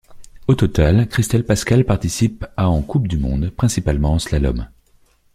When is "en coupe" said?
2.69-3.07